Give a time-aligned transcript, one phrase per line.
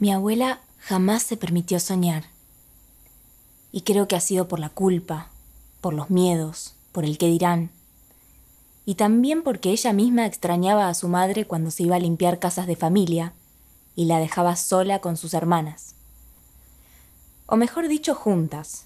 [0.00, 2.24] Mi abuela jamás se permitió soñar.
[3.72, 5.28] Y creo que ha sido por la culpa,
[5.80, 7.70] por los miedos, por el que dirán.
[8.86, 12.68] Y también porque ella misma extrañaba a su madre cuando se iba a limpiar casas
[12.68, 13.32] de familia
[13.96, 15.96] y la dejaba sola con sus hermanas.
[17.46, 18.84] O mejor dicho, juntas,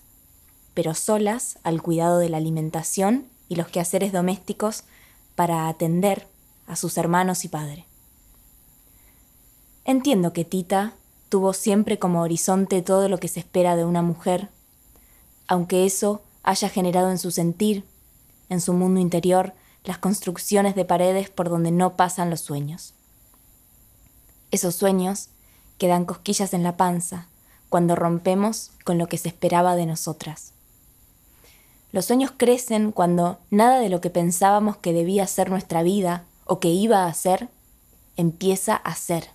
[0.73, 4.85] pero solas al cuidado de la alimentación y los quehaceres domésticos
[5.35, 6.27] para atender
[6.67, 7.85] a sus hermanos y padre.
[9.85, 10.95] Entiendo que Tita
[11.33, 14.51] tuvo siempre como horizonte todo lo que se espera de una mujer,
[15.47, 17.87] aunque eso haya generado en su sentir,
[18.51, 22.93] en su mundo interior, las construcciones de paredes por donde no pasan los sueños.
[24.51, 25.31] Esos sueños
[25.79, 27.29] que dan cosquillas en la panza
[27.71, 30.53] cuando rompemos con lo que se esperaba de nosotras.
[31.93, 36.61] Los sueños crecen cuando nada de lo que pensábamos que debía ser nuestra vida o
[36.61, 37.49] que iba a ser,
[38.19, 39.31] empieza a ser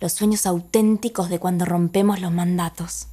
[0.00, 3.08] los sueños auténticos de cuando rompemos los mandatos.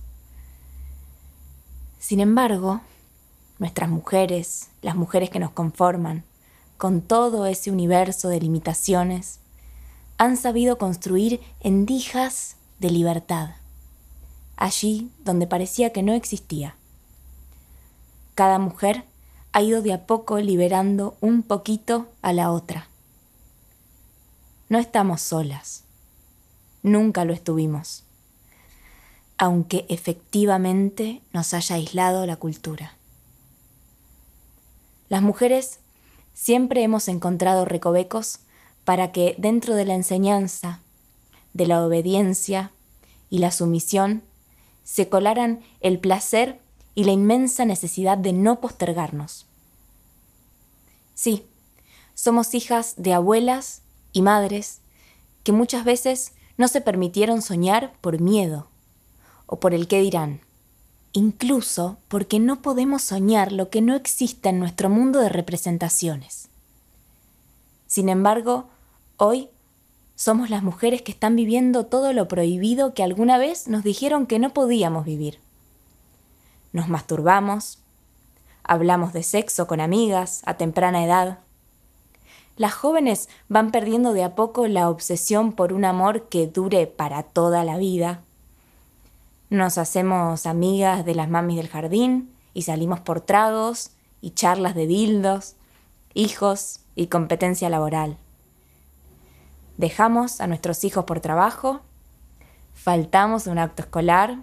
[2.00, 2.82] Sin embargo,
[3.58, 6.24] nuestras mujeres, las mujeres que nos conforman,
[6.78, 9.40] con todo ese universo de limitaciones,
[10.18, 13.56] han sabido construir endijas de libertad,
[14.56, 16.76] allí donde parecía que no existía.
[18.36, 19.06] Cada mujer
[19.54, 22.90] ha ido de a poco liberando un poquito a la otra.
[24.70, 25.85] No estamos solas
[26.86, 28.04] nunca lo estuvimos,
[29.38, 32.94] aunque efectivamente nos haya aislado la cultura.
[35.10, 35.80] Las mujeres
[36.34, 38.40] siempre hemos encontrado recovecos
[38.86, 40.80] para que dentro de la enseñanza,
[41.54, 42.72] de la obediencia
[43.32, 44.22] y la sumisión
[44.84, 46.60] se colaran el placer
[46.94, 49.48] y la inmensa necesidad de no postergarnos.
[51.16, 51.46] Sí,
[52.14, 53.82] somos hijas de abuelas
[54.14, 54.82] y madres
[55.44, 58.68] que muchas veces no se permitieron soñar por miedo
[59.46, 60.42] o por el qué dirán,
[61.12, 66.50] incluso porque no podemos soñar lo que no existe en nuestro mundo de representaciones.
[67.88, 68.68] Sin embargo,
[69.18, 69.50] hoy
[70.16, 74.40] somos las mujeres que están viviendo todo lo prohibido que alguna vez nos dijeron que
[74.40, 75.40] no podíamos vivir.
[76.72, 77.80] Nos masturbamos,
[78.64, 81.40] hablamos de sexo con amigas a temprana edad,
[82.58, 87.24] las jóvenes van perdiendo de a poco la obsesión por un amor que dure para
[87.24, 88.22] toda la vida.
[89.50, 94.88] Nos hacemos amigas de las mamis del jardín y salimos por tragos y charlas de
[94.88, 95.56] dildos,
[96.14, 98.18] hijos y competencia laboral.
[99.78, 101.82] Dejamos a nuestros hijos por trabajo,
[102.74, 104.38] faltamos un acto escolar,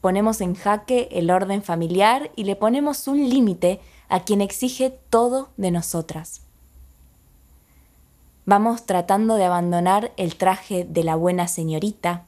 [0.00, 5.50] ponemos en jaque el orden familiar y le ponemos un límite a quien exige todo
[5.56, 6.42] de nosotras.
[8.52, 12.26] Vamos tratando de abandonar el traje de la buena señorita,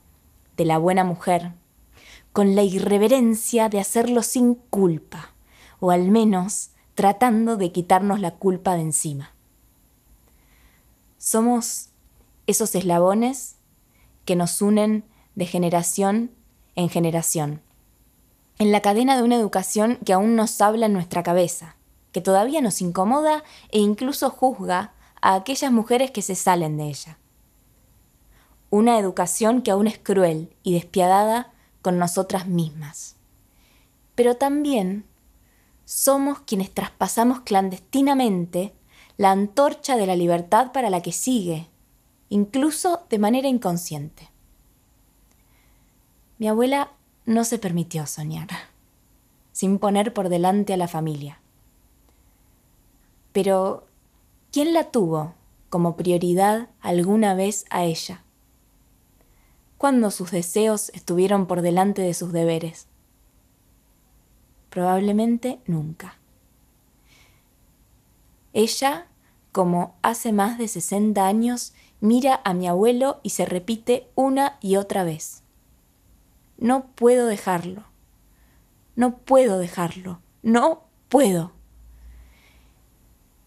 [0.56, 1.50] de la buena mujer,
[2.32, 5.32] con la irreverencia de hacerlo sin culpa,
[5.80, 9.32] o al menos tratando de quitarnos la culpa de encima.
[11.18, 11.88] Somos
[12.46, 13.56] esos eslabones
[14.24, 16.30] que nos unen de generación
[16.76, 17.62] en generación,
[18.60, 21.74] en la cadena de una educación que aún nos habla en nuestra cabeza,
[22.12, 27.16] que todavía nos incomoda e incluso juzga a aquellas mujeres que se salen de ella.
[28.70, 33.16] Una educación que aún es cruel y despiadada con nosotras mismas.
[34.14, 35.06] Pero también
[35.84, 38.74] somos quienes traspasamos clandestinamente
[39.16, 41.68] la antorcha de la libertad para la que sigue,
[42.28, 44.30] incluso de manera inconsciente.
[46.38, 46.92] Mi abuela
[47.26, 48.48] no se permitió soñar,
[49.52, 51.40] sin poner por delante a la familia.
[53.32, 53.86] Pero
[54.52, 55.32] ¿Quién la tuvo
[55.70, 58.22] como prioridad alguna vez a ella?
[59.78, 62.86] ¿Cuándo sus deseos estuvieron por delante de sus deberes?
[64.68, 66.18] Probablemente nunca.
[68.52, 69.06] Ella,
[69.52, 74.76] como hace más de 60 años, mira a mi abuelo y se repite una y
[74.76, 75.44] otra vez.
[76.58, 77.84] No puedo dejarlo.
[78.96, 80.20] No puedo dejarlo.
[80.42, 81.52] No puedo.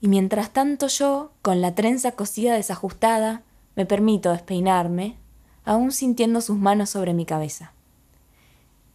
[0.06, 3.42] Y mientras tanto yo, con la trenza cosida desajustada,
[3.76, 5.18] me permito despeinarme,
[5.64, 7.74] aún sintiendo sus manos sobre mi cabeza.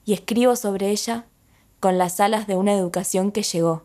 [0.04, 1.24] Y escribo sobre ella
[1.80, 3.82] con las alas de una educación que llegó,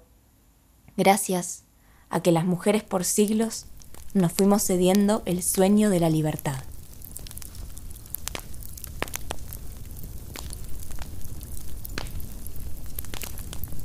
[0.98, 1.64] gracias
[2.12, 3.66] a que las mujeres por siglos
[4.14, 6.62] nos fuimos cediendo el sueño de la libertad.